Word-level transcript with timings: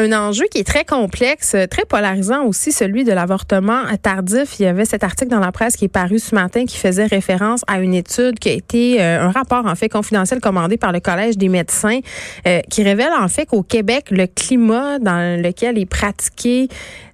Un 0.00 0.12
enjeu 0.12 0.44
qui 0.48 0.58
est 0.58 0.64
très 0.64 0.84
complexe, 0.84 1.56
très 1.72 1.84
polarisant 1.84 2.44
aussi, 2.44 2.70
celui 2.70 3.02
de 3.02 3.10
l'avortement 3.10 3.82
tardif. 4.00 4.60
Il 4.60 4.62
y 4.62 4.66
avait 4.66 4.84
cet 4.84 5.02
article 5.02 5.28
dans 5.28 5.40
la 5.40 5.50
presse 5.50 5.76
qui 5.76 5.86
est 5.86 5.88
paru 5.88 6.20
ce 6.20 6.36
matin 6.36 6.66
qui 6.66 6.76
faisait 6.76 7.06
référence 7.06 7.62
à 7.66 7.80
une 7.80 7.94
étude 7.94 8.38
qui 8.38 8.48
a 8.48 8.52
été 8.52 9.02
euh, 9.02 9.22
un 9.22 9.32
rapport 9.32 9.66
en 9.66 9.74
fait 9.74 9.88
confidentiel 9.88 10.38
commandé 10.40 10.76
par 10.76 10.92
le 10.92 11.00
Collège 11.00 11.36
des 11.36 11.48
médecins 11.48 11.98
euh, 12.46 12.60
qui 12.70 12.84
révèle 12.84 13.10
en 13.18 13.26
fait 13.26 13.46
qu'au 13.46 13.64
Québec, 13.64 14.12
le 14.12 14.28
climat 14.28 15.00
dans 15.00 15.42
lequel 15.42 15.76
est 15.76 15.86
pratiqué 15.86 16.68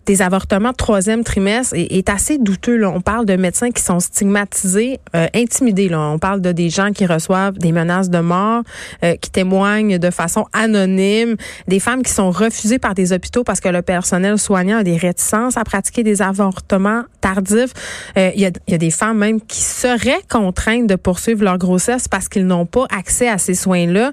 des 0.07 0.23
avortements 0.23 0.71
de 0.71 0.77
troisième 0.77 1.25
trimestre 1.25 1.75
est, 1.77 2.09
assez 2.09 2.39
douteux. 2.39 2.77
Là. 2.77 2.91
On 2.91 3.01
parle 3.01 3.27
de 3.27 3.37
médecins 3.37 3.71
qui 3.71 3.83
sont 3.83 4.01
stigmatisés, 4.01 5.01
euh, 5.17 5.27
intimidés. 5.35 5.89
Là. 5.89 6.01
On 6.01 6.19
parle 6.19 6.41
de 6.41 6.53
des 6.53 6.71
gens 6.71 6.93
qui 6.93 7.07
reçoivent 7.07 7.59
des 7.59 7.73
menaces 7.73 8.11
de 8.11 8.19
mort, 8.19 8.63
euh, 9.03 9.17
qui 9.17 9.31
témoignent 9.31 9.99
de 9.99 10.11
façon 10.11 10.47
anonyme, 10.53 11.37
des 11.67 11.81
femmes 11.81 12.03
qui 12.03 12.13
sont 12.13 12.31
refusées 12.31 12.79
par 12.79 12.95
des 12.95 13.13
hôpitaux 13.13 13.45
parce 13.45 13.61
que 13.61 13.69
le 13.69 13.83
personnel 13.83 14.39
soignant 14.39 14.79
a 14.79 14.83
des 14.85 14.97
réticences 14.97 15.57
à 15.57 15.65
pratiquer 15.65 16.03
des 16.03 16.23
avortements 16.23 17.03
tardifs. 17.21 17.73
Euh, 18.19 18.31
il 18.35 18.43
y, 18.43 18.47
a, 18.47 18.51
y, 18.69 18.75
a, 18.75 18.79
des 18.79 18.91
femmes 18.91 19.19
même 19.19 19.41
qui 19.41 19.61
seraient 19.61 20.23
contraintes 20.31 20.87
de 20.87 20.97
poursuivre 20.97 21.43
leur 21.45 21.59
grossesse 21.59 22.09
parce 22.09 22.29
qu'ils 22.29 22.47
n'ont 22.47 22.67
pas 22.67 22.87
accès 22.91 23.29
à 23.29 23.39
ces 23.39 23.55
soins-là. 23.55 24.13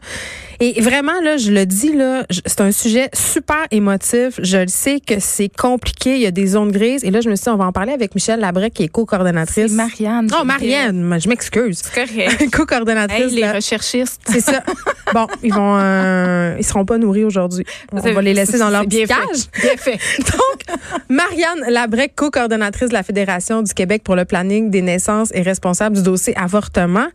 Et 0.63 0.79
vraiment, 0.79 1.19
là, 1.23 1.37
je 1.37 1.51
le 1.51 1.65
dis, 1.65 1.91
là, 1.91 2.23
c'est 2.29 2.61
un 2.61 2.71
sujet 2.71 3.09
super 3.15 3.65
émotif. 3.71 4.39
Je 4.43 4.57
le 4.57 4.67
sais 4.67 4.99
que 4.99 5.19
c'est 5.19 5.49
compliqué. 5.49 6.17
Il 6.17 6.21
y 6.21 6.27
a 6.27 6.31
des 6.31 6.45
zones 6.45 6.71
grises. 6.71 7.03
Et 7.03 7.09
là, 7.09 7.19
je 7.19 7.29
me 7.31 7.35
suis 7.35 7.45
dit, 7.45 7.49
on 7.49 7.55
va 7.55 7.65
en 7.65 7.71
parler 7.71 7.93
avec 7.93 8.13
Michelle 8.13 8.39
Labrec, 8.39 8.71
qui 8.71 8.83
est 8.83 8.87
co-coordonnatrice. 8.87 9.71
Marianne. 9.71 10.29
Oh, 10.39 10.45
Marianne. 10.45 11.19
Je 11.19 11.27
m'excuse. 11.27 11.81
C'est 11.83 12.05
correct. 12.05 12.51
co-coordonnatrice. 12.55 13.33
Hey, 13.33 13.41
les 13.41 13.49
recherchistes. 13.49 14.21
C'est 14.27 14.39
ça. 14.39 14.61
bon, 15.15 15.25
ils 15.41 15.51
vont, 15.51 15.79
euh, 15.79 16.55
ils 16.59 16.63
seront 16.63 16.85
pas 16.85 16.99
nourris 16.99 17.23
aujourd'hui. 17.23 17.65
On 17.91 17.99
va 17.99 18.21
les 18.21 18.35
laisser 18.35 18.59
dans 18.59 18.69
leur 18.69 18.85
bien 18.85 19.07
cage. 19.07 19.49
Bien 19.59 19.77
fait. 19.77 19.97
Donc, 20.19 20.77
Marianne 21.09 21.65
Labrec, 21.69 22.13
co-coordonnatrice 22.15 22.89
de 22.89 22.93
la 22.93 23.03
Fédération 23.03 23.63
du 23.63 23.73
Québec 23.73 24.03
pour 24.03 24.15
le 24.15 24.25
planning 24.25 24.69
des 24.69 24.83
naissances 24.83 25.31
et 25.33 25.41
responsable 25.41 25.95
du 25.95 26.03
dossier 26.03 26.37
avortement. 26.37 27.07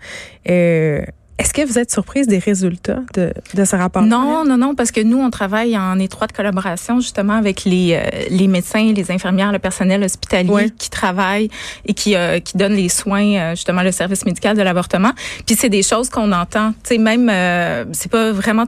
Euh, 0.50 1.02
est-ce 1.38 1.52
que 1.52 1.66
vous 1.66 1.78
êtes 1.78 1.90
surprise 1.90 2.26
des 2.26 2.38
résultats 2.38 3.00
de, 3.14 3.32
de 3.54 3.64
ce 3.64 3.76
rapport? 3.76 4.02
Non, 4.02 4.44
non, 4.44 4.56
non, 4.56 4.74
parce 4.74 4.90
que 4.90 5.00
nous, 5.02 5.18
on 5.18 5.30
travaille 5.30 5.76
en 5.76 5.98
étroite 5.98 6.32
collaboration 6.32 7.00
justement 7.00 7.34
avec 7.34 7.64
les, 7.64 7.92
euh, 7.94 8.08
les 8.30 8.48
médecins, 8.48 8.92
les 8.92 9.10
infirmières, 9.10 9.52
le 9.52 9.58
personnel 9.58 10.02
hospitalier 10.02 10.50
Oui. 10.50 10.72
qui 10.78 10.88
travaillent 10.88 11.50
et 11.84 11.92
qui, 11.92 12.16
euh, 12.16 12.40
qui 12.40 12.56
donnent 12.56 12.76
les 12.76 12.88
soins, 12.88 13.34
euh, 13.36 13.50
justement, 13.50 13.82
le 13.82 13.92
service 13.92 14.24
médical 14.24 14.56
de 14.56 14.62
l'avortement. 14.62 15.12
Puis 15.46 15.56
c'est 15.56 15.68
des 15.68 15.82
choses 15.82 16.08
qu'on 16.08 16.32
entend. 16.32 16.72
Tu 16.84 16.94
sais, 16.94 16.98
même, 16.98 17.28
euh, 17.28 17.84
c'est 17.92 18.10
pas 18.10 18.32
vraiment 18.32 18.64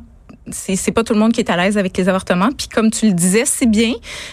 c'est 0.53 0.93
pas 0.93 1.05
tout 1.05 1.13
le 1.15 1.19
monde 1.21 1.33
qui 1.33 1.41
est 1.41 1.51
à 1.51 1.57
l'aise 1.57 1.79
avec 1.79 1.97
les 1.97 2.09
avortements. 2.09 2.51
Puis 2.57 2.69
comme 2.69 2.91
tu 2.91 3.07
le 3.07 3.13
disais, 3.13 3.45
si 3.45 3.67
bien 3.67 3.93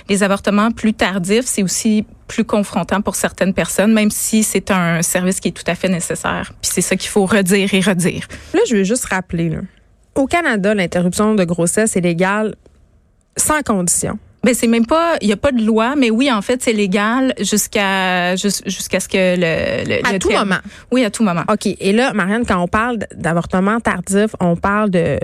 les 0.09 0.23
avortements 0.23 0.71
plus 0.71 0.93
tardifs, 0.93 1.45
c'est 1.45 1.63
aussi 1.63 2.05
plus 2.27 2.43
confrontant 2.43 3.01
pour 3.01 3.15
certaines 3.15 3.53
personnes, 3.53 3.93
même 3.93 4.09
si 4.11 4.43
c'est 4.43 4.71
un 4.71 5.01
service 5.01 5.39
qui 5.39 5.49
est 5.49 5.51
tout 5.51 5.63
à 5.67 5.75
fait 5.75 5.89
nécessaire. 5.89 6.51
Puis 6.61 6.71
c'est 6.73 6.81
ça 6.81 6.95
qu'il 6.95 7.09
faut 7.09 7.25
redire 7.25 7.73
et 7.73 7.79
redire. 7.81 8.27
Là, 8.53 8.61
je 8.67 8.75
veux 8.77 8.83
juste 8.83 9.05
rappeler, 9.05 9.49
là. 9.49 9.59
au 10.15 10.25
Canada, 10.27 10.73
l'interruption 10.73 11.35
de 11.35 11.43
grossesse 11.43 11.95
est 11.95 12.01
légale 12.01 12.55
sans 13.37 13.61
condition. 13.61 14.17
Ben 14.43 14.53
c'est 14.53 14.67
même 14.67 14.85
pas, 14.85 15.15
il 15.21 15.27
y 15.27 15.33
a 15.33 15.37
pas 15.37 15.51
de 15.51 15.63
loi, 15.63 15.95
mais 15.97 16.11
oui 16.11 16.31
en 16.31 16.43
fait 16.43 16.61
c'est 16.61 16.71
légal 16.71 17.33
jusqu'à 17.39 18.35
jus- 18.35 18.61
jusqu'à 18.67 18.99
ce 18.99 19.07
que 19.07 19.17
le, 19.35 19.89
le 19.89 20.07
À 20.07 20.13
le 20.13 20.19
tout 20.19 20.27
terme. 20.27 20.49
moment. 20.49 20.61
Oui 20.91 21.03
à 21.03 21.09
tout 21.09 21.23
moment. 21.23 21.41
OK. 21.51 21.65
Et 21.65 21.91
là, 21.93 22.13
Marianne, 22.13 22.45
quand 22.45 22.59
on 22.61 22.67
parle 22.67 22.99
d'avortement 23.15 23.79
tardif, 23.79 24.35
on 24.39 24.55
parle 24.55 24.91
de. 24.91 25.17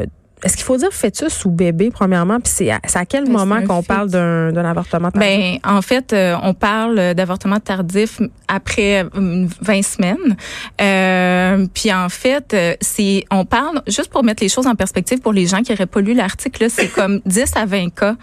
Est-ce 0.43 0.55
qu'il 0.55 0.65
faut 0.65 0.77
dire 0.77 0.91
fœtus 0.91 1.45
ou 1.45 1.51
bébé, 1.51 1.91
premièrement? 1.91 2.39
Puis 2.39 2.51
c'est 2.55 2.71
à, 2.71 2.79
à 2.93 3.05
quel 3.05 3.25
Ben, 3.25 3.31
moment 3.31 3.61
qu'on 3.63 3.83
parle 3.83 4.09
d'un 4.09 4.51
d'un 4.51 4.65
avortement 4.65 5.11
tardif? 5.11 5.29
Ben, 5.29 5.59
en 5.63 5.81
fait, 5.81 6.13
euh, 6.13 6.35
on 6.41 6.53
parle 6.53 7.13
d'avortement 7.13 7.59
tardif 7.59 8.19
après 8.47 9.03
euh, 9.15 9.47
20 9.61 9.83
semaines. 9.83 10.35
Euh, 10.81 11.67
puis 11.73 11.93
en 11.93 12.09
fait, 12.09 12.53
euh, 12.53 12.75
c'est 12.81 13.25
on 13.31 13.45
parle 13.45 13.81
juste 13.87 14.09
pour 14.09 14.23
mettre 14.23 14.43
les 14.43 14.49
choses 14.49 14.67
en 14.67 14.75
perspective 14.75 15.19
pour 15.19 15.33
les 15.33 15.45
gens 15.45 15.61
qui 15.61 15.71
n'auraient 15.71 15.85
pas 15.85 16.01
lu 16.01 16.13
l'article, 16.13 16.69
c'est 16.69 16.87
comme 16.93 17.21
10 17.25 17.53
à 17.55 17.65
20 17.65 17.93
cas 17.93 18.15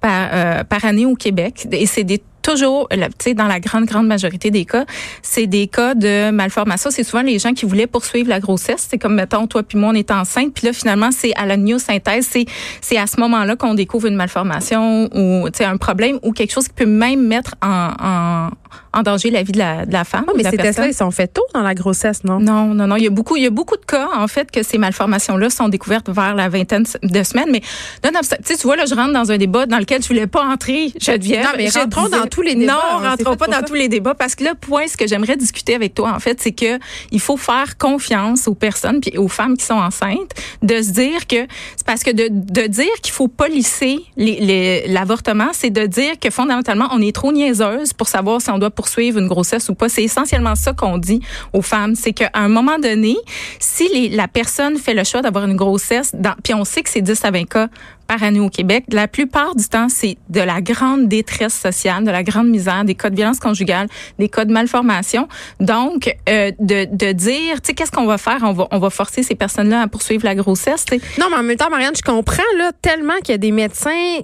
par, 0.00 0.28
euh, 0.32 0.64
par 0.64 0.84
année 0.84 1.06
au 1.06 1.14
Québec 1.14 1.66
et 1.70 1.86
c'est 1.86 2.04
des 2.04 2.22
toujours, 2.46 2.86
là, 2.94 3.08
tu 3.08 3.14
sais, 3.18 3.34
dans 3.34 3.46
la 3.46 3.58
grande, 3.60 3.86
grande 3.86 4.06
majorité 4.06 4.50
des 4.50 4.64
cas, 4.64 4.84
c'est 5.22 5.46
des 5.46 5.66
cas 5.66 5.94
de 5.94 6.30
malformation. 6.30 6.90
C'est 6.90 7.02
souvent 7.02 7.22
les 7.22 7.38
gens 7.38 7.52
qui 7.52 7.66
voulaient 7.66 7.88
poursuivre 7.88 8.28
la 8.28 8.40
grossesse. 8.40 8.86
C'est 8.88 8.98
comme, 8.98 9.14
mettons, 9.14 9.46
toi 9.46 9.62
puis 9.62 9.78
moi, 9.78 9.90
on 9.90 9.94
est 9.94 10.10
enceinte. 10.10 10.54
Puis 10.54 10.66
là, 10.66 10.72
finalement, 10.72 11.10
c'est 11.10 11.34
à 11.36 11.44
la 11.46 11.56
myosynthèse. 11.56 12.28
C'est, 12.30 12.46
c'est 12.80 12.98
à 12.98 13.06
ce 13.06 13.18
moment-là 13.20 13.56
qu'on 13.56 13.74
découvre 13.74 14.06
une 14.06 14.14
malformation 14.14 15.08
ou, 15.14 15.50
tu 15.50 15.58
sais, 15.58 15.64
un 15.64 15.76
problème 15.76 16.18
ou 16.22 16.32
quelque 16.32 16.52
chose 16.52 16.68
qui 16.68 16.74
peut 16.74 16.86
même 16.86 17.26
mettre 17.26 17.56
en, 17.62 17.90
en, 18.00 18.48
en 18.92 19.02
danger 19.02 19.30
la 19.30 19.42
vie 19.42 19.52
de 19.52 19.58
la, 19.58 19.86
de 19.86 19.92
la 19.92 20.04
femme. 20.04 20.24
Ou 20.32 20.36
mais 20.36 20.44
ces 20.44 20.56
tests-là, 20.56 20.88
ils 20.88 20.94
sont 20.94 21.10
faits 21.10 21.34
tôt 21.34 21.44
dans 21.54 21.62
la 21.62 21.74
grossesse, 21.74 22.24
non? 22.24 22.38
Non, 22.40 22.66
non, 22.74 22.86
non. 22.86 22.96
Il 22.96 23.04
y 23.04 23.06
a 23.06 23.10
beaucoup, 23.10 23.36
il 23.36 23.42
y 23.42 23.46
a 23.46 23.50
beaucoup 23.50 23.76
de 23.76 23.84
cas, 23.84 24.08
en 24.16 24.28
fait, 24.28 24.50
que 24.50 24.62
ces 24.62 24.78
malformations-là 24.78 25.50
sont 25.50 25.68
découvertes 25.68 26.08
vers 26.10 26.34
la 26.34 26.48
vingtaine 26.48 26.84
de 27.02 27.22
semaines. 27.22 27.48
Mais, 27.50 27.60
non, 28.04 28.10
non, 28.14 28.20
tu 28.46 28.54
vois, 28.62 28.76
là, 28.76 28.84
je 28.86 28.94
rentre 28.94 29.12
dans 29.12 29.30
un 29.32 29.36
débat 29.38 29.66
dans 29.66 29.78
lequel 29.78 30.02
je 30.02 30.08
voulais 30.08 30.26
pas 30.26 30.44
entrer, 30.44 30.92
Geneviève. 31.00 31.44
Non, 31.44 31.50
mais 31.56 31.68
rentrons 31.68 32.08
dans 32.08 32.26
tous 32.26 32.42
les 32.42 32.54
débats, 32.54 32.72
Non, 32.72 33.04
hein, 33.04 33.10
rentrons 33.10 33.36
pas 33.36 33.46
dans 33.46 33.52
ça. 33.54 33.62
tous 33.62 33.74
les 33.74 33.88
débats 33.88 34.14
parce 34.14 34.34
que 34.34 34.44
là, 34.44 34.54
point, 34.54 34.86
ce 34.86 34.96
que 34.96 35.06
j'aimerais 35.06 35.36
discuter 35.36 35.74
avec 35.74 35.94
toi, 35.94 36.12
en 36.14 36.20
fait, 36.20 36.40
c'est 36.40 36.52
que 36.52 36.78
il 37.10 37.20
faut 37.20 37.36
faire 37.36 37.76
confiance 37.78 38.48
aux 38.48 38.54
personnes 38.54 39.00
puis 39.00 39.16
aux 39.18 39.28
femmes 39.28 39.56
qui 39.56 39.64
sont 39.64 39.74
enceintes 39.74 40.32
de 40.62 40.82
se 40.82 40.90
dire 40.90 41.26
que 41.26 41.46
c'est 41.76 41.86
parce 41.86 42.02
que 42.02 42.10
de, 42.10 42.28
de 42.30 42.66
dire 42.66 42.92
qu'il 43.02 43.12
faut 43.12 43.28
pas 43.28 43.48
lisser 43.48 44.00
les- 44.16 44.40
les- 44.40 44.86
l'avortement, 44.88 45.48
c'est 45.52 45.70
de 45.70 45.86
dire 45.86 46.18
que 46.20 46.30
fondamentalement, 46.30 46.88
on 46.92 47.00
est 47.00 47.14
trop 47.14 47.32
niaiseuse 47.32 47.92
pour 47.92 48.08
savoir 48.08 48.40
si 48.40 48.50
on 48.50 48.58
doit 48.58 48.65
poursuivre 48.70 49.18
une 49.18 49.28
grossesse 49.28 49.68
ou 49.68 49.74
pas. 49.74 49.88
C'est 49.88 50.04
essentiellement 50.04 50.54
ça 50.54 50.72
qu'on 50.72 50.98
dit 50.98 51.20
aux 51.52 51.62
femmes. 51.62 51.94
C'est 51.94 52.12
qu'à 52.12 52.30
un 52.34 52.48
moment 52.48 52.78
donné, 52.78 53.16
si 53.58 54.08
la 54.10 54.28
personne 54.28 54.76
fait 54.78 54.94
le 54.94 55.04
choix 55.04 55.22
d'avoir 55.22 55.44
une 55.44 55.56
grossesse, 55.56 56.12
puis 56.42 56.54
on 56.54 56.64
sait 56.64 56.82
que 56.82 56.90
c'est 56.90 57.02
10 57.02 57.24
à 57.24 57.30
20 57.30 57.44
cas 57.48 57.68
par 58.06 58.22
année 58.22 58.40
au 58.40 58.48
Québec, 58.48 58.84
la 58.90 59.08
plupart 59.08 59.54
du 59.54 59.66
temps, 59.68 59.88
c'est 59.88 60.16
de 60.28 60.40
la 60.40 60.60
grande 60.60 61.08
détresse 61.08 61.54
sociale, 61.54 62.04
de 62.04 62.10
la 62.10 62.22
grande 62.22 62.48
misère, 62.48 62.84
des 62.84 62.94
cas 62.94 63.10
de 63.10 63.16
violence 63.16 63.40
conjugale, 63.40 63.88
des 64.18 64.28
cas 64.28 64.44
de 64.44 64.52
malformation. 64.52 65.28
Donc, 65.60 66.14
euh, 66.28 66.52
de, 66.60 67.12
dire, 67.12 67.60
tu 67.60 67.68
sais, 67.68 67.74
qu'est-ce 67.74 67.90
qu'on 67.90 68.06
va 68.06 68.18
faire? 68.18 68.38
On 68.42 68.78
va, 68.78 68.90
forcer 68.90 69.22
ces 69.22 69.34
personnes-là 69.34 69.82
à 69.82 69.88
poursuivre 69.88 70.24
la 70.24 70.34
grossesse. 70.34 70.84
tu 70.84 70.98
sais. 70.98 71.20
Non, 71.20 71.26
mais 71.30 71.36
en 71.36 71.42
même 71.42 71.56
temps, 71.56 71.68
Marianne, 71.70 71.96
je 71.96 72.02
comprends 72.02 72.42
là 72.56 72.70
tellement 72.80 73.16
qu'il 73.16 73.30
y 73.30 73.34
a 73.34 73.38
des 73.38 73.50
médecins 73.50 74.20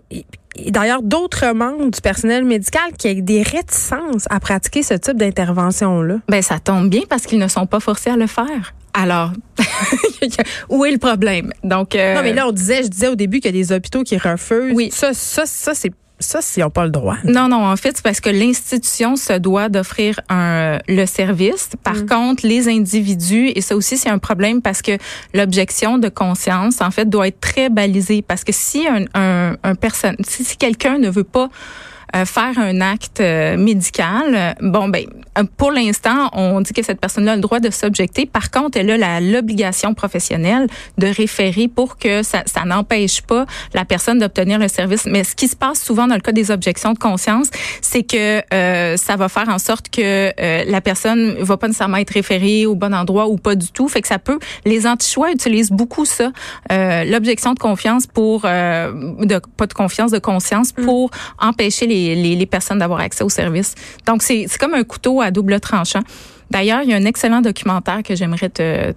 et 0.56 0.70
d'ailleurs 0.70 1.02
d'autres 1.02 1.52
membres 1.52 1.90
du 1.90 2.00
personnel 2.00 2.44
médical 2.44 2.92
qui 2.98 3.08
ont 3.08 3.14
des 3.16 3.42
réticences 3.42 4.26
à 4.30 4.40
pratiquer 4.40 4.82
ce 4.82 4.94
type 4.94 5.16
d'intervention-là. 5.16 6.16
Ben, 6.28 6.42
ça 6.42 6.58
tombe 6.58 6.88
bien 6.88 7.02
parce 7.08 7.26
qu'ils 7.26 7.38
ne 7.38 7.48
sont 7.48 7.66
pas 7.66 7.80
forcés 7.80 8.10
à 8.10 8.16
le 8.16 8.26
faire. 8.26 8.74
Alors, 8.94 9.32
où 10.68 10.84
est 10.84 10.91
le 10.91 10.98
problème? 10.98 11.52
Donc, 11.64 11.94
euh, 11.94 12.14
Non, 12.14 12.22
mais 12.22 12.34
là, 12.34 12.46
on 12.46 12.52
disait, 12.52 12.82
je 12.82 12.88
disais 12.88 13.08
au 13.08 13.14
début 13.14 13.41
qu'il 13.41 13.54
y 13.54 13.58
a 13.58 13.62
des 13.62 13.72
hôpitaux 13.72 14.02
qui 14.02 14.18
refusent. 14.18 14.74
Oui. 14.74 14.91
Ça, 14.92 15.14
ça, 15.14 15.46
ça, 15.46 15.72
c'est 15.74 15.92
ça, 16.22 16.41
ils 16.56 16.60
n'ont 16.60 16.71
pas 16.71 16.84
le 16.84 16.91
droit. 16.91 17.16
Non, 17.25 17.49
non, 17.49 17.66
en 17.66 17.77
fait, 17.77 17.97
c'est 17.97 18.03
parce 18.03 18.21
que 18.21 18.31
l'institution 18.31 19.16
se 19.16 19.34
doit 19.34 19.69
d'offrir 19.69 20.21
un 20.28 20.78
le 20.88 21.05
service. 21.06 21.69
Par 21.83 21.97
Mm. 21.97 22.06
contre, 22.06 22.47
les 22.47 22.69
individus, 22.69 23.53
et 23.55 23.60
ça 23.60 23.77
aussi, 23.77 23.99
c'est 23.99 24.09
un 24.09 24.19
problème 24.19 24.62
parce 24.62 24.81
que 24.83 24.93
l'objection 25.34 25.99
de 25.99 26.09
conscience, 26.09 26.81
en 26.81 26.91
fait, 26.91 27.09
doit 27.09 27.28
être 27.28 27.41
très 27.41 27.69
balisée. 27.69 28.22
Parce 28.22 28.44
que 28.44 28.53
si 28.53 28.87
un, 28.87 29.05
un, 29.15 29.56
un 29.62 29.75
personne, 29.75 30.16
si, 30.27 30.44
si 30.44 30.56
quelqu'un 30.56 30.99
ne 30.99 31.10
veut 31.10 31.25
pas 31.25 31.49
euh, 32.16 32.24
faire 32.24 32.58
un 32.58 32.80
acte 32.80 33.20
euh, 33.20 33.56
médical, 33.56 34.56
bon 34.60 34.88
ben 34.88 35.06
euh, 35.38 35.44
pour 35.56 35.72
l'instant, 35.72 36.28
on 36.32 36.60
dit 36.60 36.72
que 36.72 36.82
cette 36.82 37.00
personne-là 37.00 37.32
a 37.32 37.34
le 37.36 37.40
droit 37.40 37.60
de 37.60 37.70
s'objecter. 37.70 38.26
Par 38.26 38.50
contre, 38.50 38.78
elle 38.78 38.90
a 39.02 39.20
l'obligation 39.20 39.94
professionnelle 39.94 40.66
de 40.98 41.06
référer 41.06 41.68
pour 41.68 41.96
que 41.96 42.22
ça, 42.22 42.42
ça 42.46 42.64
n'empêche 42.64 43.22
pas 43.22 43.46
la 43.74 43.84
personne 43.84 44.18
d'obtenir 44.18 44.58
le 44.58 44.68
service. 44.68 45.06
Mais 45.06 45.24
ce 45.24 45.34
qui 45.34 45.48
se 45.48 45.56
passe 45.56 45.82
souvent 45.82 46.06
dans 46.06 46.14
le 46.14 46.20
cas 46.20 46.32
des 46.32 46.50
objections 46.50 46.92
de 46.92 46.98
conscience, 46.98 47.48
c'est 47.80 48.03
que 48.03 48.42
euh, 48.53 48.97
ça 48.97 49.16
va 49.16 49.28
faire 49.28 49.48
en 49.48 49.58
sorte 49.58 49.88
que 49.88 50.32
euh, 50.38 50.65
la 50.66 50.80
personne 50.80 51.36
va 51.41 51.56
pas 51.56 51.66
nécessairement 51.66 51.98
être 51.98 52.10
référée 52.10 52.66
au 52.66 52.74
bon 52.74 52.94
endroit 52.94 53.28
ou 53.28 53.36
pas 53.36 53.54
du 53.54 53.70
tout. 53.70 53.88
Fait 53.88 54.03
que 54.03 54.08
ça 54.08 54.18
peut. 54.18 54.38
Les 54.65 54.86
anti-choix 54.86 55.30
utilisent 55.30 55.70
beaucoup 55.70 56.04
ça, 56.04 56.32
euh, 56.70 57.04
l'objection 57.04 57.54
de 57.54 57.58
confiance 57.58 58.06
pour 58.06 58.42
euh, 58.44 58.92
de 59.20 59.41
pas 59.56 59.66
de 59.66 59.72
confiance, 59.72 60.10
de 60.10 60.18
conscience 60.18 60.72
pour 60.72 61.10
empêcher 61.38 61.86
les, 61.86 62.02
les, 62.15 62.47
personnes 62.47 62.78
d'avoir 62.78 63.01
accès 63.01 63.25
au 63.25 63.28
service. 63.28 63.75
Donc 64.07 64.22
c'est 64.22 64.47
comme 64.59 64.75
un 64.75 64.84
couteau 64.84 65.21
à 65.21 65.31
double 65.31 65.60
tranchant. 65.60 66.03
D'ailleurs, 66.51 66.83
il 66.83 66.91
y 66.91 66.93
a 66.93 66.97
un 66.97 67.04
excellent 67.04 67.41
documentaire 67.41 68.03
que 68.03 68.15
j'aimerais 68.15 68.51
te, 68.51 68.93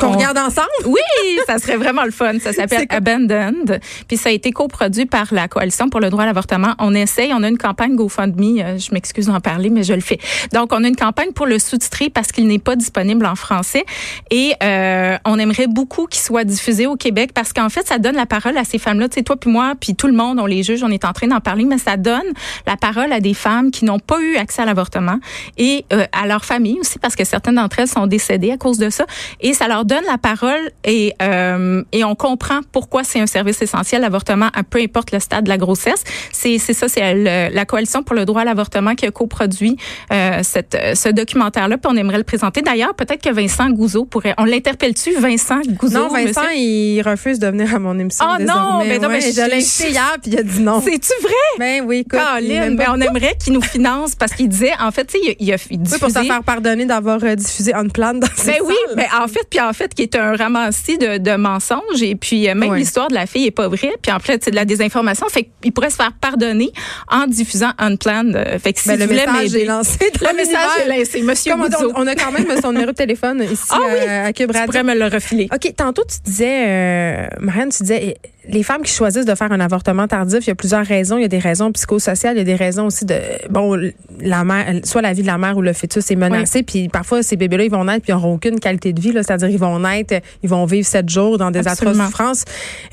Qu'on 0.00 0.12
regarde 0.12 0.38
ensemble? 0.38 0.68
Oui, 0.86 1.38
ça 1.46 1.58
serait 1.58 1.76
vraiment 1.76 2.04
le 2.04 2.10
fun. 2.10 2.38
Ça 2.40 2.52
s'appelle 2.52 2.86
Abandoned. 2.88 3.80
Puis 4.08 4.16
ça 4.16 4.30
a 4.30 4.32
été 4.32 4.50
coproduit 4.50 5.06
par 5.06 5.26
la 5.32 5.46
Coalition 5.46 5.90
pour 5.90 6.00
le 6.00 6.08
droit 6.08 6.24
à 6.24 6.26
l'avortement. 6.26 6.74
On 6.78 6.94
essaye, 6.94 7.32
on 7.34 7.42
a 7.42 7.48
une 7.48 7.58
campagne 7.58 7.96
GoFundMe. 7.96 8.60
Euh, 8.60 8.78
je 8.78 8.92
m'excuse 8.94 9.26
d'en 9.26 9.40
parler, 9.40 9.68
mais 9.68 9.82
je 9.82 9.92
le 9.92 10.00
fais. 10.00 10.18
Donc, 10.52 10.72
on 10.72 10.82
a 10.84 10.88
une 10.88 10.96
campagne 10.96 11.32
pour 11.32 11.46
le 11.46 11.58
sous-titrer 11.58 12.08
parce 12.08 12.32
qu'il 12.32 12.46
n'est 12.46 12.58
pas 12.58 12.76
disponible 12.76 13.26
en 13.26 13.34
français. 13.34 13.84
Et 14.30 14.54
euh, 14.62 15.18
on 15.26 15.38
aimerait 15.38 15.66
beaucoup 15.66 16.06
qu'il 16.06 16.22
soit 16.22 16.44
diffusé 16.44 16.86
au 16.86 16.96
Québec 16.96 17.32
parce 17.34 17.52
qu'en 17.52 17.68
fait, 17.68 17.86
ça 17.86 17.98
donne 17.98 18.16
la 18.16 18.26
parole 18.26 18.56
à 18.56 18.64
ces 18.64 18.78
femmes-là. 18.78 19.08
Tu 19.08 19.16
sais, 19.16 19.22
toi 19.22 19.36
puis 19.36 19.50
moi, 19.50 19.74
puis 19.78 19.94
tout 19.94 20.06
le 20.06 20.14
monde, 20.14 20.40
on 20.40 20.46
les 20.46 20.62
juge, 20.62 20.82
on 20.82 20.90
est 20.90 21.04
en 21.04 21.12
train 21.12 21.26
d'en 21.26 21.40
parler, 21.40 21.64
mais 21.64 21.78
ça 21.78 21.96
donne 21.96 22.20
la 22.66 22.76
parole 22.76 23.12
à 23.12 23.20
des 23.20 23.34
femmes 23.34 23.70
qui 23.70 23.84
n'ont 23.84 23.98
pas 23.98 24.20
eu 24.20 24.36
accès 24.36 24.62
à 24.62 24.64
l'avortement 24.64 25.18
et 25.58 25.84
euh, 25.92 26.06
à 26.12 26.26
leur 26.26 26.44
famille 26.44 26.78
aussi 26.80 26.98
parce 26.98 27.16
que 27.16 27.24
certaines 27.24 27.56
d'entre 27.56 27.80
elles 27.80 27.88
sont 27.88 28.06
décédées 28.06 28.50
à 28.50 28.56
cause 28.56 28.78
de 28.78 28.90
ça. 28.90 29.04
Et 29.40 29.52
ça 29.52 29.68
leur 29.68 29.84
donne 29.90 30.04
la 30.06 30.18
parole 30.18 30.70
et, 30.84 31.14
euh, 31.20 31.82
et 31.90 32.04
on 32.04 32.14
comprend 32.14 32.60
pourquoi 32.70 33.02
c'est 33.02 33.18
un 33.20 33.26
service 33.26 33.60
essentiel, 33.60 34.02
l'avortement, 34.02 34.48
peu 34.70 34.78
importe 34.78 35.10
le 35.10 35.18
stade 35.18 35.44
de 35.44 35.48
la 35.48 35.58
grossesse. 35.58 36.04
C'est 36.32 36.58
ça, 36.58 36.88
c'est 36.88 37.50
la 37.50 37.64
Coalition 37.64 38.02
pour 38.02 38.14
le 38.14 38.24
droit 38.24 38.42
à 38.42 38.44
l'avortement 38.44 38.94
qui 38.94 39.06
a 39.06 39.10
coproduit 39.10 39.76
euh, 40.12 40.40
cette, 40.42 40.76
ce 40.94 41.08
documentaire-là, 41.08 41.76
puis 41.76 41.90
on 41.92 41.96
aimerait 41.96 42.18
le 42.18 42.24
présenter. 42.24 42.62
D'ailleurs, 42.62 42.94
peut-être 42.94 43.22
que 43.22 43.30
Vincent 43.30 43.68
Gouzeau 43.70 44.04
pourrait... 44.04 44.34
On 44.38 44.44
l'interpelle-tu, 44.44 45.14
Vincent 45.18 45.60
Gouzeau? 45.66 45.98
Non, 45.98 46.08
Vincent, 46.08 46.48
il 46.54 47.02
refuse 47.02 47.40
de 47.40 47.48
venir 47.48 47.74
à 47.74 47.78
mon 47.78 47.98
émission 47.98 48.24
Oh 48.28 48.42
non, 48.42 48.84
mais 48.86 48.98
non, 48.98 49.08
mais 49.08 49.20
je 49.20 49.48
l'ai 49.48 49.56
invité 49.56 49.90
hier, 49.90 50.16
puis 50.22 50.30
il 50.32 50.38
a 50.38 50.42
dit 50.42 50.60
non. 50.60 50.80
C'est-tu 50.80 51.12
vrai? 51.20 51.32
Ben 51.58 51.82
oui, 51.84 51.98
écoute. 51.98 52.20
Caroline, 52.20 52.76
ben 52.76 52.88
on 52.94 53.00
aimerait 53.00 53.34
qu'il 53.42 53.52
nous 53.52 53.62
finance 53.62 54.14
parce 54.14 54.34
qu'il 54.34 54.48
disait, 54.48 54.72
en 54.80 54.92
fait, 54.92 55.06
tu 55.06 55.18
sais, 55.18 55.36
il, 55.40 55.52
a, 55.52 55.56
il 55.70 55.80
Oui, 55.80 55.98
pour 55.98 56.10
se 56.10 56.22
faire 56.22 56.44
pardonner 56.44 56.86
d'avoir 56.86 57.18
euh, 57.24 57.34
diffusé 57.34 57.72
on 57.74 57.88
plan 57.88 58.14
dans 58.14 58.28
ses 58.36 58.52
Ben 58.52 58.58
oui, 58.64 58.74
mais 58.96 59.08
en 59.20 59.26
fait, 59.26 59.46
puis 59.50 59.60
en 59.60 59.72
fait, 59.72 59.79
qui 59.88 60.02
est 60.02 60.16
un 60.16 60.36
ramassis 60.36 60.98
de, 60.98 61.18
de 61.18 61.36
mensonges 61.36 62.02
et 62.02 62.14
puis 62.14 62.48
euh, 62.48 62.54
même 62.54 62.74
l'histoire 62.74 63.08
de 63.08 63.14
la 63.14 63.26
fille 63.26 63.46
est 63.46 63.50
pas 63.50 63.68
vraie. 63.68 63.94
Puis 64.02 64.12
en 64.12 64.18
fait, 64.18 64.44
c'est 64.44 64.50
de 64.50 64.56
la 64.56 64.64
désinformation. 64.64 65.28
Fait 65.28 65.48
qu'il 65.60 65.72
pourrait 65.72 65.90
se 65.90 65.96
faire 65.96 66.12
pardonner 66.12 66.72
en 67.08 67.26
diffusant 67.26 67.72
Unplanned. 67.78 68.36
Euh, 68.36 68.58
fait 68.58 68.72
que 68.72 68.80
si 68.80 68.88
ben, 68.88 68.98
le 68.98 69.06
message 69.06 69.54
est 69.54 69.64
lancé. 69.64 69.98
le 70.20 70.36
message 70.36 70.70
est 70.84 70.98
lancé, 70.98 71.22
Monsieur 71.22 71.52
Comme 71.52 71.68
on, 71.96 72.06
a 72.06 72.14
quand 72.14 72.32
même 72.32 72.46
son 72.60 72.72
numéro 72.72 72.90
de 72.90 72.96
téléphone 72.96 73.42
ici 73.50 73.62
ah, 73.70 73.78
oui. 73.82 74.08
à 74.08 74.32
Cube 74.32 74.52
Tu 74.52 74.64
pourrais 74.64 74.84
me 74.84 74.94
le 74.94 75.06
refiler. 75.06 75.48
OK, 75.52 75.74
tantôt 75.76 76.02
tu 76.04 76.18
disais, 76.24 76.66
euh, 76.68 77.26
Marianne, 77.40 77.70
tu 77.70 77.82
disais 77.82 78.16
les 78.48 78.62
femmes 78.62 78.82
qui 78.82 78.92
choisissent 78.92 79.26
de 79.26 79.34
faire 79.34 79.52
un 79.52 79.60
avortement 79.60 80.08
tardif, 80.08 80.46
il 80.46 80.48
y 80.48 80.50
a 80.50 80.54
plusieurs 80.54 80.84
raisons. 80.84 81.18
Il 81.18 81.22
y 81.22 81.24
a 81.24 81.28
des 81.28 81.38
raisons 81.38 81.70
psychosociales, 81.72 82.36
il 82.36 82.38
y 82.38 82.42
a 82.42 82.44
des 82.44 82.54
raisons 82.54 82.86
aussi 82.86 83.04
de 83.04 83.16
bon 83.50 83.78
la 84.20 84.44
mère, 84.44 84.66
soit 84.84 85.02
la 85.02 85.12
vie 85.12 85.22
de 85.22 85.26
la 85.26 85.38
mère 85.38 85.56
ou 85.56 85.62
le 85.62 85.72
fœtus 85.72 86.10
est 86.10 86.16
menacé, 86.16 86.62
puis 86.62 86.88
parfois 86.88 87.22
ces 87.22 87.36
bébés-là 87.36 87.64
ils 87.64 87.70
vont 87.70 87.84
naître 87.84 88.02
puis 88.02 88.12
ils 88.12 88.16
n'auront 88.16 88.34
aucune 88.34 88.60
qualité 88.60 88.92
de 88.92 89.00
vie, 89.00 89.12
c'est-à-dire 89.12 89.48
ils 89.48 89.58
vont 89.58 89.78
naître, 89.78 90.14
ils 90.42 90.48
vont 90.48 90.64
vivre 90.64 90.86
sept 90.86 91.08
jours 91.08 91.38
dans 91.38 91.50
des 91.50 91.66
atroces 91.66 91.96
souffrances. 91.96 92.44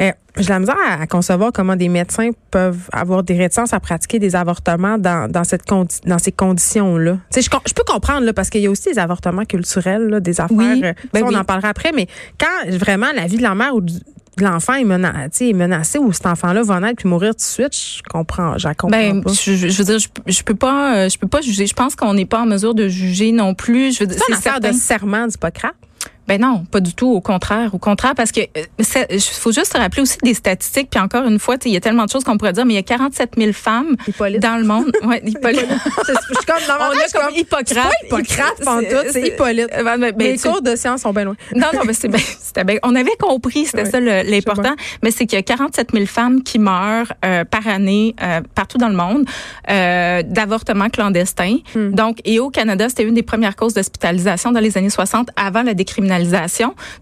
Euh, 0.01 0.11
j'ai 0.39 0.49
la 0.49 0.59
misère 0.59 0.75
à, 0.87 1.07
concevoir 1.07 1.51
comment 1.51 1.75
des 1.75 1.89
médecins 1.89 2.29
peuvent 2.51 2.89
avoir 2.91 3.23
des 3.23 3.35
réticences 3.35 3.73
à 3.73 3.79
pratiquer 3.79 4.19
des 4.19 4.35
avortements 4.35 4.97
dans, 4.97 5.29
dans 5.31 5.43
cette 5.43 5.63
dans 5.67 6.19
ces 6.19 6.31
conditions-là. 6.31 7.17
Je, 7.35 7.41
je 7.41 7.73
peux 7.73 7.83
comprendre 7.87 8.25
là, 8.25 8.33
parce 8.33 8.49
qu'il 8.49 8.61
y 8.61 8.67
a 8.67 8.69
aussi 8.69 8.91
des 8.91 8.99
avortements 8.99 9.45
culturels, 9.45 10.07
là, 10.07 10.19
des 10.19 10.39
affaires. 10.39 10.57
Oui, 10.57 10.81
euh, 10.83 10.93
ben 11.13 11.23
on 11.25 11.33
en 11.33 11.43
parlera 11.43 11.69
après, 11.69 11.91
mais 11.93 12.07
quand 12.39 12.69
vraiment 12.77 13.07
la 13.15 13.25
vie 13.25 13.37
de 13.37 13.43
la 13.43 13.55
mère 13.55 13.75
ou 13.75 13.81
l'enfant 14.43 14.73
est, 14.73 14.83
menacé, 14.83 15.47
est 15.47 15.53
menacé 15.53 15.99
ou 15.99 16.11
cet 16.13 16.25
enfant-là 16.25 16.63
va 16.63 16.79
naître 16.79 16.97
puis 16.97 17.09
mourir 17.09 17.31
tout 17.31 17.37
de 17.37 17.41
suite, 17.41 17.75
je 17.75 18.01
comprends, 18.03 18.57
je 18.57 18.67
comprends 18.69 18.89
ben, 18.89 19.21
pas. 19.21 19.31
Je, 19.31 19.55
je, 19.55 19.77
veux 19.77 19.83
dire, 19.83 19.99
je, 19.99 20.07
je, 20.25 20.43
peux 20.43 20.55
pas, 20.55 20.97
euh, 20.97 21.09
je 21.09 21.17
peux 21.17 21.27
pas 21.27 21.41
juger. 21.41 21.67
Je 21.67 21.73
pense 21.73 21.95
qu'on 21.95 22.13
n'est 22.13 22.25
pas 22.25 22.41
en 22.41 22.45
mesure 22.45 22.73
de 22.73 22.87
juger 22.87 23.31
non 23.31 23.53
plus. 23.53 23.95
Je 23.95 23.99
veux 24.01 24.07
dire, 24.07 24.17
c'est 24.19 24.31
une 24.31 24.37
affaire 24.37 24.59
de 24.59 24.71
serment 24.71 25.27
d'Hippocrate? 25.27 25.75
Ben 26.27 26.41
non, 26.41 26.65
pas 26.69 26.81
du 26.81 26.93
tout. 26.93 27.09
Au 27.09 27.21
contraire, 27.21 27.73
au 27.73 27.77
contraire, 27.77 28.13
parce 28.15 28.31
que 28.31 28.41
il 28.41 28.85
euh, 28.97 29.19
faut 29.19 29.51
juste 29.51 29.73
se 29.73 29.77
rappeler 29.77 30.01
aussi 30.01 30.17
des 30.23 30.33
statistiques. 30.33 30.89
Puis 30.89 30.99
encore 30.99 31.25
une 31.25 31.39
fois, 31.39 31.55
il 31.65 31.71
y 31.71 31.77
a 31.77 31.79
tellement 31.79 32.05
de 32.05 32.09
choses 32.09 32.23
qu'on 32.23 32.37
pourrait 32.37 32.53
dire, 32.53 32.65
mais 32.65 32.73
il 32.73 32.77
y 32.77 32.79
a 32.79 32.83
47 32.83 33.33
000 33.37 33.53
femmes 33.53 33.95
dans 34.39 34.57
le 34.57 34.65
monde. 34.65 34.91
Ouais, 35.07 35.21
Hippolyte. 35.25 35.67
je 35.69 36.03
suis 36.03 36.45
comme, 36.45 36.57
on 36.67 36.83
a 36.83 37.07
comme, 37.13 37.33
Hippocrate. 37.33 37.93
Hippocrate, 38.03 38.57
tout. 38.59 39.09
c'est 39.11 39.27
Hippolyte. 39.27 39.69
Ben, 39.71 39.97
ben, 39.97 40.13
les 40.17 40.37
cours 40.37 40.61
de 40.61 40.75
sciences 40.75 41.01
sont 41.01 41.13
bien 41.13 41.23
loin. 41.23 41.35
Non, 41.55 41.67
non, 41.73 41.81
mais 41.85 41.93
c'est 41.93 42.09
c'était 42.17 42.65
bien. 42.65 42.77
On 42.83 42.93
avait 42.95 43.15
compris, 43.17 43.65
c'était 43.65 43.85
ça 43.85 44.01
l'important. 44.01 44.75
Mais 45.03 45.11
c'est 45.11 45.25
qu'il 45.25 45.37
y 45.37 45.39
a 45.39 45.43
47 45.43 45.91
000 45.93 46.05
femmes 46.07 46.43
qui 46.43 46.59
meurent 46.59 47.13
euh, 47.23 47.45
par 47.45 47.67
année 47.67 48.15
euh, 48.21 48.41
partout 48.55 48.77
dans 48.77 48.89
le 48.89 48.95
monde 48.95 49.25
euh, 49.69 50.23
d'avortements 50.25 50.89
clandestins. 50.89 51.57
Hmm. 51.73 51.91
Donc, 51.91 52.17
et 52.25 52.39
au 52.39 52.49
Canada, 52.49 52.89
c'était 52.89 53.03
une 53.03 53.13
des 53.13 53.23
premières 53.23 53.55
causes 53.55 53.75
d'hospitalisation 53.75 54.51
dans 54.51 54.59
les 54.59 54.77
années 54.77 54.89
60 54.89 55.29
avant 55.37 55.63
la 55.63 55.73
décriminalisation 55.73 56.16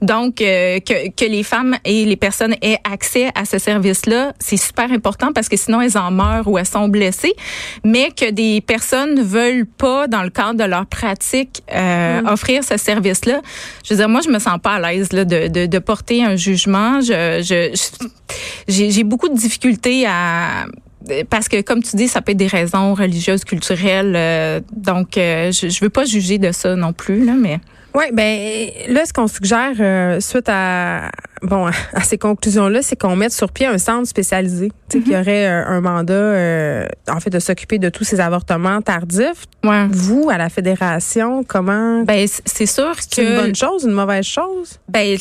donc, 0.01 0.41
euh, 0.41 0.79
que, 0.79 1.09
que 1.09 1.25
les 1.25 1.43
femmes 1.43 1.75
et 1.85 2.05
les 2.05 2.15
personnes 2.15 2.55
aient 2.61 2.79
accès 2.89 3.29
à 3.35 3.45
ce 3.45 3.57
service-là, 3.57 4.33
c'est 4.39 4.57
super 4.57 4.91
important 4.91 5.31
parce 5.33 5.49
que 5.49 5.57
sinon 5.57 5.81
elles 5.81 5.97
en 5.97 6.11
meurent 6.11 6.47
ou 6.47 6.57
elles 6.57 6.65
sont 6.65 6.87
blessées. 6.87 7.33
Mais 7.83 8.11
que 8.11 8.29
des 8.31 8.61
personnes 8.61 9.15
ne 9.15 9.23
veulent 9.23 9.65
pas, 9.65 10.07
dans 10.07 10.23
le 10.23 10.29
cadre 10.29 10.55
de 10.55 10.63
leur 10.63 10.85
pratique, 10.85 11.63
euh, 11.73 12.21
mm. 12.21 12.27
offrir 12.27 12.63
ce 12.63 12.77
service-là. 12.77 13.41
Je 13.83 13.93
veux 13.93 13.97
dire, 13.97 14.09
moi, 14.09 14.21
je 14.23 14.29
me 14.29 14.39
sens 14.39 14.59
pas 14.61 14.75
à 14.75 14.79
l'aise 14.79 15.09
de, 15.09 15.23
de, 15.23 15.65
de, 15.65 15.79
porter 15.79 16.23
un 16.23 16.35
jugement. 16.35 17.01
Je, 17.01 17.41
je, 17.43 17.75
j'ai 18.67 19.03
beaucoup 19.03 19.29
de 19.29 19.35
difficultés 19.35 20.05
à 20.07 20.65
parce 21.29 21.47
que 21.47 21.61
comme 21.61 21.83
tu 21.83 21.95
dis, 21.97 22.07
ça 22.07 22.23
peut 22.23 22.31
être 22.31 22.37
des 22.37 22.47
raisons 22.47 22.95
religieuses, 22.95 23.43
culturelles. 23.43 24.15
Euh, 24.15 24.59
donc, 24.75 25.09
je, 25.17 25.51
je 25.69 25.79
veux 25.79 25.91
pas 25.91 26.03
juger 26.03 26.39
de 26.39 26.51
ça 26.51 26.75
non 26.75 26.93
plus, 26.93 27.23
là, 27.23 27.33
mais. 27.39 27.59
Oui, 27.95 28.03
ben 28.11 28.69
là, 28.89 29.05
ce 29.05 29.13
qu'on 29.13 29.27
suggère 29.27 29.71
euh, 29.79 30.19
suite 30.19 30.49
à 30.49 31.09
bon 31.41 31.67
à 31.67 32.01
ces 32.01 32.17
conclusions-là, 32.17 32.81
c'est 32.81 32.97
qu'on 32.97 33.15
mette 33.15 33.31
sur 33.31 33.51
pied 33.51 33.67
un 33.67 33.77
centre 33.77 34.07
spécialisé, 34.07 34.71
tu 34.89 34.97
sais, 34.97 35.03
qui 35.03 35.11
mhm. 35.11 35.21
aurait 35.21 35.47
euh, 35.47 35.65
un 35.65 35.79
mandat, 35.79 36.13
euh, 36.13 36.87
en 37.07 37.19
fait, 37.21 37.29
de 37.29 37.39
s'occuper 37.39 37.77
de 37.77 37.87
tous 37.87 38.03
ces 38.03 38.19
avortements 38.19 38.81
tardifs. 38.81 39.45
Ouais. 39.63 39.87
Vous, 39.89 40.29
à 40.29 40.37
la 40.37 40.49
fédération, 40.49 41.45
comment? 41.47 42.03
Ben 42.03 42.27
c'est 42.45 42.65
sûr 42.65 42.95
que 42.95 43.03
c'est 43.09 43.23
une 43.23 43.35
bonne 43.35 43.55
chose, 43.55 43.85
une 43.85 43.91
mauvaise 43.91 44.25
chose? 44.25 44.79
Ben, 44.89 45.17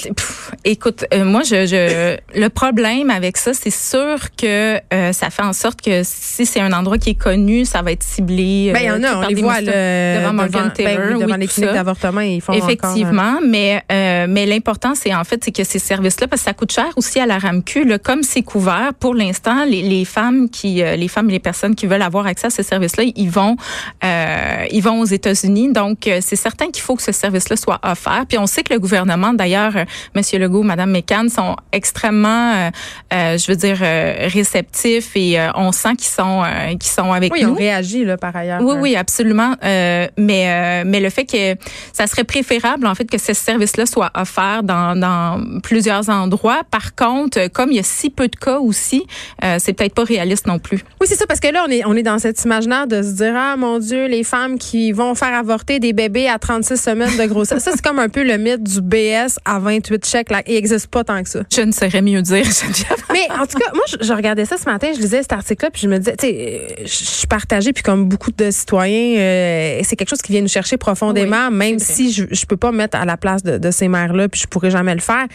écoute, 0.64 1.04
moi, 1.16 1.42
je, 1.42 1.66
je 1.66 2.16
le 2.40 2.48
problème 2.48 3.10
avec 3.10 3.36
ça, 3.36 3.52
c'est 3.54 3.70
sûr 3.70 4.18
que 4.36 4.80
ça 5.12 5.30
fait 5.30 5.42
en 5.42 5.52
sorte 5.52 5.80
que 5.80 6.02
si 6.02 6.44
c'est 6.44 6.60
un 6.60 6.72
endroit 6.72 6.98
qui 6.98 7.10
est 7.10 7.20
connu, 7.20 7.64
ça 7.64 7.82
va 7.82 7.92
être 7.92 8.02
ciblé. 8.02 8.72
Ben 8.72 8.80
il 8.80 8.86
y 8.86 8.90
en 8.90 9.02
a, 9.04 9.18
on 9.18 9.28
les 9.28 9.34
voit 9.40 9.60
le, 9.60 10.20
devant 10.20 10.32
Morgan 10.32 10.72
Taylor, 10.74 11.18
ben, 11.18 11.26
devant 11.26 11.36
les 11.36 11.46
cliniques 11.46 11.72
d'avortement, 11.72 12.20
ils 12.20 12.40
font 12.40 12.63
Effectivement, 12.64 13.40
mais 13.46 13.82
euh, 13.90 14.26
mais 14.28 14.46
l'important 14.46 14.94
c'est 14.94 15.14
en 15.14 15.24
fait 15.24 15.42
c'est 15.44 15.52
que 15.52 15.64
ces 15.64 15.78
services-là 15.78 16.26
parce 16.28 16.42
que 16.42 16.46
ça 16.46 16.54
coûte 16.54 16.72
cher 16.72 16.86
aussi 16.96 17.20
à 17.20 17.26
la 17.26 17.38
RAMQ 17.38 17.84
là, 17.84 17.98
comme 17.98 18.22
c'est 18.22 18.42
couvert 18.42 18.92
pour 18.98 19.14
l'instant 19.14 19.64
les, 19.64 19.82
les 19.82 20.04
femmes 20.04 20.48
qui 20.48 20.82
euh, 20.82 20.96
les 20.96 21.08
femmes 21.08 21.28
et 21.30 21.32
les 21.32 21.38
personnes 21.38 21.74
qui 21.74 21.86
veulent 21.86 22.02
avoir 22.02 22.26
accès 22.26 22.46
à 22.46 22.50
ce 22.50 22.62
service-là, 22.62 23.04
ils 23.16 23.30
vont 23.30 23.56
euh, 24.04 24.66
ils 24.70 24.82
vont 24.82 25.00
aux 25.00 25.06
États-Unis. 25.06 25.72
Donc 25.72 26.06
euh, 26.06 26.18
c'est 26.20 26.36
certain 26.36 26.70
qu'il 26.70 26.82
faut 26.82 26.96
que 26.96 27.02
ce 27.02 27.12
service-là 27.12 27.56
soit 27.56 27.80
offert. 27.82 28.24
Puis 28.28 28.38
on 28.38 28.46
sait 28.46 28.62
que 28.62 28.72
le 28.72 28.80
gouvernement 28.80 29.32
d'ailleurs 29.32 29.76
euh, 29.76 29.84
monsieur 30.14 30.38
Legault, 30.38 30.62
madame 30.62 30.90
McCann 30.90 31.28
sont 31.28 31.56
extrêmement 31.72 32.70
je 33.10 33.46
veux 33.50 33.56
dire 33.56 33.78
réceptifs 33.78 35.16
et 35.16 35.38
on 35.54 35.72
sent 35.72 35.96
qu'ils 35.96 36.08
sont 36.08 36.42
qu'ils 36.80 36.90
sont 36.90 37.12
avec 37.12 37.32
oui, 37.32 37.42
nous. 37.42 37.48
ils 37.48 37.52
ont 37.52 37.54
réagi 37.56 38.04
là 38.04 38.16
par 38.16 38.34
ailleurs. 38.34 38.60
Oui 38.62 38.74
oui, 38.78 38.96
absolument 38.96 39.54
mais 39.62 40.84
mais 40.84 41.00
le 41.00 41.10
fait 41.10 41.24
que 41.24 41.56
ça 41.92 42.06
serait 42.06 42.24
préférable, 42.24 42.53
en 42.64 42.94
fait, 42.94 43.08
que 43.10 43.18
ce 43.18 43.32
service-là 43.32 43.86
soit 43.86 44.10
offert 44.14 44.62
dans, 44.62 44.98
dans, 44.98 45.60
plusieurs 45.62 46.08
endroits. 46.08 46.62
Par 46.70 46.94
contre, 46.94 47.48
comme 47.48 47.70
il 47.70 47.76
y 47.76 47.80
a 47.80 47.84
si 47.84 48.10
peu 48.10 48.28
de 48.28 48.36
cas 48.36 48.58
aussi, 48.58 49.04
euh, 49.42 49.56
c'est 49.58 49.72
peut-être 49.72 49.94
pas 49.94 50.04
réaliste 50.04 50.46
non 50.46 50.58
plus. 50.58 50.84
Oui, 51.00 51.06
c'est 51.06 51.16
ça, 51.16 51.26
parce 51.26 51.40
que 51.40 51.48
là, 51.48 51.64
on 51.66 51.70
est, 51.70 51.84
on 51.84 51.94
est 51.94 52.02
dans 52.02 52.18
cet 52.18 52.42
imaginaire 52.44 52.86
de 52.86 53.02
se 53.02 53.12
dire, 53.12 53.34
ah, 53.36 53.56
mon 53.56 53.78
Dieu, 53.78 54.06
les 54.06 54.24
femmes 54.24 54.58
qui 54.58 54.92
vont 54.92 55.14
faire 55.14 55.34
avorter 55.34 55.78
des 55.78 55.92
bébés 55.92 56.28
à 56.28 56.38
36 56.38 56.76
semaines 56.80 57.16
de 57.16 57.24
grossesse. 57.26 57.62
ça, 57.62 57.72
c'est 57.72 57.82
comme 57.82 57.98
un 57.98 58.08
peu 58.08 58.24
le 58.24 58.36
mythe 58.36 58.62
du 58.62 58.80
BS 58.80 59.38
à 59.44 59.58
28 59.58 60.06
chèques. 60.06 60.30
Là. 60.30 60.42
Il 60.46 60.54
n'existe 60.54 60.88
pas 60.88 61.04
tant 61.04 61.22
que 61.22 61.28
ça. 61.28 61.40
Je 61.54 61.62
ne 61.62 61.72
saurais 61.72 62.02
mieux 62.02 62.22
dire. 62.22 62.44
Mais 63.12 63.28
en 63.30 63.46
tout 63.46 63.58
cas, 63.58 63.70
moi, 63.72 63.84
je, 64.00 64.12
regardais 64.12 64.44
ça 64.44 64.56
ce 64.56 64.64
matin, 64.64 64.88
je 64.94 65.00
lisais 65.00 65.22
cet 65.22 65.32
article-là, 65.32 65.70
puis 65.70 65.82
je 65.82 65.88
me 65.88 65.98
disais, 65.98 66.16
tu 66.16 66.26
sais, 66.26 66.76
je 66.84 66.86
suis 66.86 67.26
partagée, 67.26 67.72
puis 67.72 67.82
comme 67.82 68.08
beaucoup 68.08 68.30
de 68.30 68.50
citoyens, 68.50 69.18
euh, 69.18 69.80
c'est 69.82 69.96
quelque 69.96 70.08
chose 70.08 70.22
qui 70.22 70.32
vient 70.32 70.40
nous 70.40 70.48
chercher 70.48 70.76
profondément, 70.76 71.50
même 71.50 71.78
si 71.78 72.12
je, 72.12 72.24
je 72.34 72.46
peux 72.46 72.56
pas 72.56 72.72
mettre 72.72 72.98
à 72.98 73.04
la 73.04 73.16
place 73.16 73.42
de, 73.42 73.70
ces 73.70 73.88
mères-là, 73.88 74.28
puis 74.28 74.40
je 74.40 74.46
pourrais 74.46 74.70
jamais 74.70 74.94
le 74.94 75.00
faire. 75.00 75.26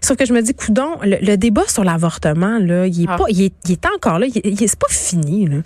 Sauf 0.00 0.16
que 0.16 0.24
je 0.24 0.32
me 0.32 0.42
dis, 0.42 0.54
coudon, 0.54 0.98
le, 1.02 1.16
le 1.20 1.36
débat 1.36 1.66
sur 1.68 1.84
l'avortement, 1.84 2.58
là, 2.58 2.86
il 2.86 3.02
est 3.02 3.06
ah. 3.08 3.16
pas, 3.16 3.24
il 3.28 3.42
est, 3.42 3.54
il 3.64 3.72
est, 3.72 3.86
encore 3.86 4.18
là, 4.18 4.26
il, 4.26 4.58
c'est 4.58 4.78
pas 4.78 4.88
fini, 4.90 5.46
là. 5.46 5.56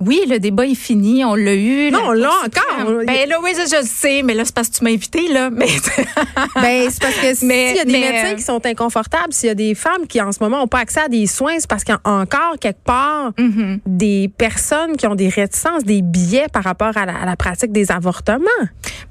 Oui, 0.00 0.22
le 0.26 0.38
débat 0.38 0.66
est 0.66 0.74
fini, 0.74 1.24
on 1.24 1.34
l'a 1.34 1.54
eu. 1.54 1.90
Non, 1.90 2.12
là 2.12 2.30
encore. 2.44 3.04
Ben 3.06 3.28
là, 3.28 3.36
oui, 3.42 3.50
je, 3.54 3.76
le 3.80 3.86
sais, 3.86 4.22
mais 4.22 4.32
là, 4.32 4.44
c'est 4.46 4.54
parce 4.54 4.68
que 4.68 4.78
tu 4.78 4.84
m'as 4.84 4.90
invité, 4.90 5.28
là. 5.28 5.50
Mais... 5.50 5.66
ben, 6.54 6.88
c'est 6.90 7.02
parce 7.02 7.16
que 7.16 7.34
s'il 7.34 7.50
y 7.50 7.78
a 7.78 7.84
des 7.84 7.92
médecins 7.92 8.34
qui 8.34 8.42
sont 8.42 8.64
inconfortables, 8.64 9.32
s'il 9.32 9.48
y 9.48 9.50
a 9.50 9.54
des 9.54 9.74
femmes 9.74 10.06
qui, 10.08 10.20
en 10.22 10.32
ce 10.32 10.38
moment, 10.40 10.58
n'ont 10.60 10.68
pas 10.68 10.78
accès 10.78 11.00
à 11.00 11.08
des 11.08 11.26
soins, 11.26 11.56
c'est 11.58 11.68
parce 11.68 11.84
qu'il 11.84 11.94
y 11.94 11.98
a 11.98 12.10
encore, 12.10 12.56
quelque 12.58 12.82
part, 12.82 13.32
mm-hmm. 13.32 13.80
des 13.86 14.30
personnes 14.38 14.96
qui 14.96 15.06
ont 15.06 15.14
des 15.14 15.28
réticences, 15.28 15.84
des 15.84 16.00
biais 16.00 16.46
par 16.50 16.64
rapport 16.64 16.96
à 16.96 17.04
la, 17.04 17.36
pratique 17.36 17.72
des 17.72 17.92
avortements. 17.92 18.48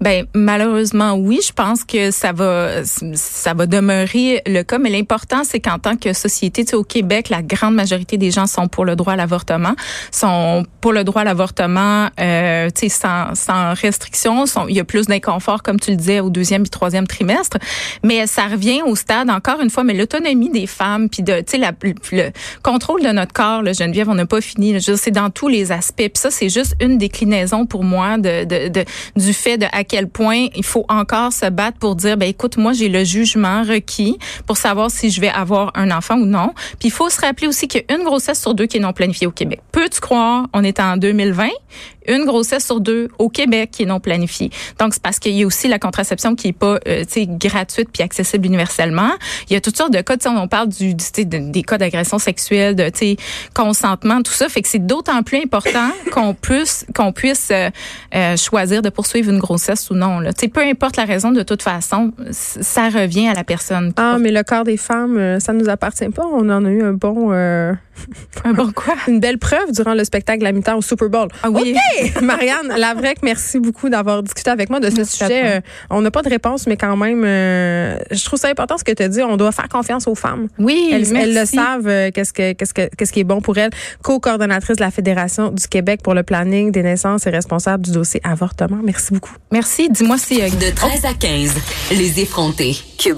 Ben, 0.02 0.26
malheureusement, 0.34 1.14
oui, 1.14 1.40
je 1.46 1.54
pense 1.54 1.84
que 1.84 2.10
ça 2.12 2.32
va, 2.32 2.84
ça 2.84 3.54
va 3.54 3.66
demeurer 3.66 4.42
le 4.46 4.64
cas, 4.64 4.80
mais 4.80 4.90
l'important, 4.90 5.44
c'est 5.44 5.60
qu'en 5.60 5.78
tant 5.78 5.96
que 5.96 6.14
société, 6.14 6.64
tu 6.64 6.72
sais, 6.72 6.76
au 6.76 6.84
Québec, 6.84 7.30
la 7.30 7.42
grande 7.42 7.76
majorité 7.76 8.18
des 8.18 8.32
gens 8.32 8.48
sont 8.48 8.68
pour 8.68 8.86
le 8.86 8.96
droit 8.96 9.14
à 9.14 9.16
l'avortement, 9.16 9.76
sont 10.12 10.66
pour 10.82 10.94
le 10.94 11.04
droit 11.04 11.22
à 11.22 11.26
l'avortement, 11.26 12.08
euh, 12.20 12.70
sans, 12.90 13.36
sans 13.36 13.74
restriction. 13.74 14.46
il 14.68 14.76
y 14.76 14.80
a 14.80 14.84
plus 14.84 15.08
d'inconfort, 15.08 15.64
comme 15.64 15.80
tu 15.80 15.92
le 15.92 15.98
disais, 15.98 16.20
au 16.20 16.30
deuxième 16.30 16.64
et 16.64 16.70
troisième 16.70 17.08
trimestre. 17.08 17.58
Mais 18.04 18.28
ça 18.28 18.48
revient 18.48 18.82
au 18.86 18.96
stade, 18.96 19.30
encore 19.30 19.62
une 19.62 19.70
fois, 19.70 19.84
mais 19.84 19.94
l'autonomie 19.94 20.50
des 20.50 20.68
femmes, 20.68 21.10
puis 21.10 21.24
de, 21.24 21.44
sais, 21.46 21.58
le 21.58 22.32
contrôle 22.64 23.04
de 23.04 23.10
notre 23.10 23.34
corps, 23.34 23.62
là, 23.62 23.74
Geneviève, 23.74 24.10
on 24.10 24.16
n'a 24.16 24.26
pas 24.26 24.42
fini. 24.42 24.80
C'est 24.82 25.12
dans 25.12 25.30
tous 25.30 25.48
les 25.48 25.72
aspects. 25.72 25.96
Puis 25.98 26.12
ça, 26.16 26.32
c'est 26.32 26.50
juste 26.50 26.76
une 26.80 26.98
déclinaison 26.98 27.66
pour 27.66 27.84
moi 27.84 28.18
de, 28.18 28.46
de, 28.46 28.70
de, 28.70 28.86
du 29.16 29.34
fait 29.34 29.58
de 29.58 29.66
à 29.72 29.84
quel 29.84 30.08
point 30.08 30.48
il 30.56 30.64
faut 30.64 30.86
encore 30.90 31.34
se 31.34 31.50
battre 31.50 31.78
pour 31.78 31.96
dire, 31.96 32.18
ben 32.18 32.28
écoute, 32.28 32.58
moi, 32.58 32.74
j'ai 32.74 32.90
le 32.90 33.04
jugement 33.04 33.64
requis 33.64 34.18
pour 34.46 34.58
savoir 34.58 34.92
si 34.92 35.10
je 35.10 35.22
vais 35.22 35.30
avoir 35.30 35.72
un 35.76 35.92
enfant 35.92 36.16
ou 36.16 36.26
non. 36.26 36.54
Puis 36.80 36.90
il 36.90 36.92
faut 36.92 37.10
se 37.10 37.20
rappeler 37.22 37.48
aussi 37.48 37.68
qu'il 37.68 37.84
y 37.88 37.94
a 37.94 37.98
une 37.98 38.04
grossesse 38.04 38.42
sur 38.42 38.54
deux 38.54 38.66
qui 38.66 38.78
est 38.78 38.82
non 38.82 38.94
planifiée 38.94 39.28
au 39.28 39.32
Québec. 39.32 39.62
Peux-tu 39.72 40.00
croire, 40.00 40.48
on 40.54 40.64
est 40.64 40.69
en 40.80 40.98
2020, 40.98 41.48
une 42.08 42.26
grossesse 42.26 42.66
sur 42.66 42.80
deux 42.80 43.10
au 43.18 43.30
Québec 43.30 43.70
qui 43.72 43.84
est 43.84 43.86
non 43.86 44.00
planifiée. 44.00 44.50
Donc 44.80 44.94
c'est 44.94 45.02
parce 45.02 45.20
qu'il 45.20 45.34
y 45.34 45.44
a 45.44 45.48
aussi 45.48 45.68
la 45.68 45.80
contraception 45.80 46.36
qui 46.36 46.50
est 46.50 46.54
pas 46.54 46.80
euh, 46.88 47.04
gratuite 47.28 47.90
puis 47.94 48.04
accessible 48.04 48.48
universellement. 48.48 49.12
Il 49.50 49.54
y 49.54 49.56
a 49.56 49.62
toutes 49.62 49.78
sortes 49.78 49.94
de 49.94 50.02
cas, 50.02 50.16
on 50.26 50.48
parle 50.48 50.70
du, 50.70 50.96
des 50.96 51.64
cas 51.64 51.78
d'agression 51.78 52.20
sexuelle, 52.20 52.76
de 52.76 52.90
consentement, 53.54 54.22
tout 54.22 54.34
ça 54.34 54.50
fait 54.50 54.62
que 54.62 54.68
c'est 54.68 54.86
d'autant 54.86 55.24
plus 55.24 55.38
important 55.38 55.92
qu'on 56.12 56.34
puisse 56.34 56.86
qu'on 56.96 57.14
puisse 57.14 57.50
euh, 57.52 57.70
euh, 58.16 58.36
choisir 58.36 58.82
de 58.82 58.90
poursuivre 58.90 59.32
une 59.32 59.40
grossesse 59.40 59.90
ou 59.90 59.96
non 59.96 60.20
là. 60.20 60.32
peu 60.54 60.62
importe 60.62 60.98
la 60.98 61.06
raison 61.06 61.32
de 61.32 61.44
toute 61.44 61.62
façon, 61.62 62.12
ça 62.32 62.90
revient 62.90 63.28
à 63.28 63.34
la 63.34 63.44
personne. 63.44 63.94
Ah 63.98 64.18
mais 64.20 64.32
le 64.32 64.44
corps 64.44 64.64
des 64.64 64.78
femmes 64.78 65.40
ça 65.40 65.54
nous 65.54 65.70
appartient 65.70 66.10
pas, 66.10 66.26
on 66.26 66.50
en 66.50 66.66
a 66.66 66.70
eu 66.70 66.84
un 66.84 66.94
bon 66.94 67.32
un 68.44 68.54
bon 68.54 68.72
quoi? 68.72 68.96
Une 69.08 69.20
belle 69.20 69.38
preuve 69.38 69.72
durant 69.72 69.94
le 69.94 70.04
spectacle 70.04 70.44
la 70.44 70.52
mi-temps 70.52 70.78
au 70.78 70.82
Super 70.82 71.10
Bowl. 71.10 71.28
Ah 71.44 71.50
oui. 71.50 71.76
Marianne 72.22 72.74
Lavrec, 72.78 73.20
merci 73.24 73.60
beaucoup 73.60 73.90
d'avoir 73.90 74.24
discuté 74.24 74.50
avec 74.50 74.70
moi 74.70 74.80
de 74.80 74.90
ce 74.90 75.04
sujet. 75.04 75.58
Euh, 75.58 75.62
on 75.90 76.02
n'a 76.02 76.12
pas 76.12 76.22
de 76.22 76.30
réponse, 76.30 76.68
mais 76.68 76.78
quand 76.78 76.96
même, 76.96 77.24
euh, 77.26 77.98
je 78.12 78.24
trouve 78.26 78.40
ça 78.40 78.48
important 78.50 78.78
ce 78.78 78.84
que 78.84 78.92
tu 78.92 79.04
as 79.04 79.08
dit. 79.08 79.22
On 79.22 79.38
doit 79.38 79.52
faire 79.52 79.70
confiance 79.70 80.08
aux 80.08 80.16
femmes. 80.16 80.48
Oui, 80.58 80.90
elles, 80.92 81.16
elles 81.16 81.34
le 81.34 81.46
savent. 81.46 81.88
Euh, 81.88 82.12
qu'est-ce 82.14 82.34
que 82.34 82.54
qu'est-ce 82.54 82.74
que 82.74 82.90
qu'est-ce 82.96 83.12
qui 83.12 83.22
est 83.22 83.26
bon 83.26 83.42
pour 83.42 83.58
elles. 83.58 83.72
Co-coordonnatrice 84.04 84.78
de 84.78 84.84
la 84.84 84.92
Fédération 84.92 85.52
du 85.52 85.68
Québec 85.68 86.02
pour 86.04 86.14
le 86.14 86.24
planning 86.24 86.72
des 86.72 86.84
naissances 86.84 87.28
et 87.28 87.30
responsable 87.30 87.86
du 87.86 87.92
dossier 87.92 88.22
avortement. 88.24 88.80
Merci 88.84 89.14
beaucoup. 89.14 89.34
Merci. 89.52 89.90
Dis-moi 89.90 90.18
si 90.18 90.40
de 90.40 90.76
13 90.76 91.06
à 91.06 91.14
15, 91.14 91.54
les 91.92 92.20
effrontés. 92.22 92.78
Cube 92.98 93.18